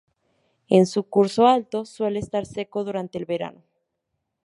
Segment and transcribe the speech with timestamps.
[0.67, 3.61] En su curso alto, suele estar seco durante el verano.